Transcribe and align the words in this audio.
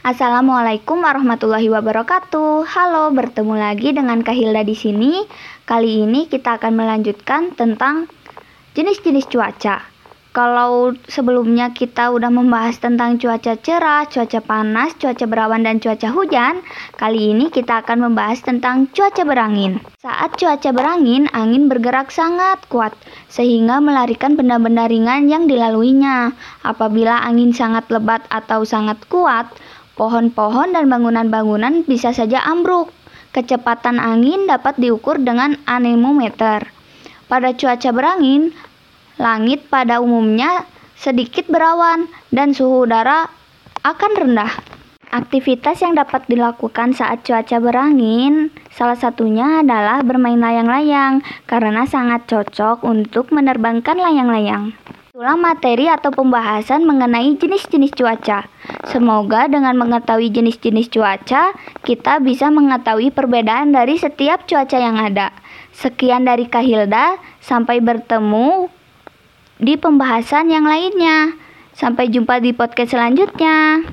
Assalamualaikum 0.00 1.04
warahmatullahi 1.04 1.68
wabarakatuh. 1.68 2.64
Halo, 2.64 3.12
bertemu 3.12 3.52
lagi 3.52 3.92
dengan 3.92 4.24
Kak 4.24 4.32
Hilda 4.32 4.64
di 4.64 4.72
sini. 4.72 5.28
Kali 5.68 6.08
ini 6.08 6.24
kita 6.24 6.56
akan 6.56 6.72
melanjutkan 6.72 7.52
tentang 7.52 8.08
jenis-jenis 8.72 9.28
cuaca. 9.28 9.84
Kalau 10.32 10.96
sebelumnya 11.04 11.76
kita 11.76 12.16
udah 12.16 12.32
membahas 12.32 12.80
tentang 12.80 13.20
cuaca 13.20 13.60
cerah, 13.60 14.08
cuaca 14.08 14.40
panas, 14.40 14.96
cuaca 14.96 15.26
berawan, 15.28 15.68
dan 15.68 15.84
cuaca 15.84 16.08
hujan, 16.08 16.64
kali 16.96 17.36
ini 17.36 17.52
kita 17.52 17.84
akan 17.84 18.08
membahas 18.08 18.40
tentang 18.40 18.88
cuaca 18.96 19.20
berangin. 19.28 19.84
Saat 20.00 20.40
cuaca 20.40 20.70
berangin, 20.72 21.28
angin 21.36 21.68
bergerak 21.68 22.08
sangat 22.08 22.62
kuat, 22.72 22.96
sehingga 23.28 23.84
melarikan 23.84 24.32
benda-benda 24.32 24.88
ringan 24.88 25.28
yang 25.28 25.44
dilaluinya. 25.44 26.32
Apabila 26.64 27.20
angin 27.20 27.52
sangat 27.52 27.90
lebat 27.92 28.22
atau 28.30 28.62
sangat 28.62 29.02
kuat, 29.10 29.50
Pohon-pohon 30.00 30.72
dan 30.72 30.88
bangunan-bangunan 30.88 31.84
bisa 31.84 32.16
saja 32.16 32.40
ambruk. 32.48 32.88
Kecepatan 33.36 34.00
angin 34.00 34.48
dapat 34.48 34.80
diukur 34.80 35.20
dengan 35.20 35.60
anemometer. 35.68 36.72
Pada 37.28 37.52
cuaca 37.52 37.92
berangin, 37.92 38.56
langit 39.20 39.68
pada 39.68 40.00
umumnya 40.00 40.64
sedikit 40.96 41.44
berawan 41.52 42.08
dan 42.32 42.56
suhu 42.56 42.88
udara 42.88 43.28
akan 43.84 44.12
rendah. 44.16 44.48
Aktivitas 45.12 45.84
yang 45.84 45.92
dapat 46.00 46.24
dilakukan 46.32 46.96
saat 46.96 47.20
cuaca 47.20 47.60
berangin, 47.60 48.48
salah 48.72 48.96
satunya 48.96 49.60
adalah 49.60 50.00
bermain 50.00 50.40
layang-layang 50.40 51.20
karena 51.44 51.84
sangat 51.84 52.24
cocok 52.24 52.88
untuk 52.88 53.28
menerbangkan 53.36 54.00
layang-layang. 54.00 54.72
Itulah 55.20 55.36
materi 55.36 55.84
atau 55.84 56.08
pembahasan 56.16 56.88
mengenai 56.88 57.36
jenis-jenis 57.36 57.92
cuaca. 57.92 58.48
Semoga 58.88 59.52
dengan 59.52 59.76
mengetahui 59.76 60.32
jenis-jenis 60.32 60.88
cuaca, 60.88 61.52
kita 61.84 62.24
bisa 62.24 62.48
mengetahui 62.48 63.12
perbedaan 63.12 63.68
dari 63.68 64.00
setiap 64.00 64.48
cuaca 64.48 64.80
yang 64.80 64.96
ada. 64.96 65.28
Sekian 65.76 66.24
dari 66.24 66.48
Kahilda, 66.48 67.20
sampai 67.36 67.84
bertemu 67.84 68.72
di 69.60 69.76
pembahasan 69.76 70.48
yang 70.48 70.64
lainnya. 70.64 71.36
Sampai 71.76 72.08
jumpa 72.08 72.40
di 72.40 72.56
podcast 72.56 72.96
selanjutnya. 72.96 73.84